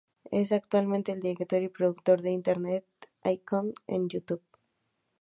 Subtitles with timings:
[0.31, 2.87] Es actualmente el director y productor de "Internet
[3.23, 4.41] Icon" en YouTube.